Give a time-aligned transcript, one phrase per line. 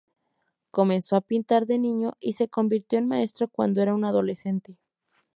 [0.71, 4.79] Comenzó a pintar de niño y se convirtió en maestro cuando era un adolescente.